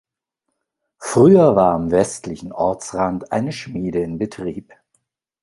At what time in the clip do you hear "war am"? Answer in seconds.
1.55-1.91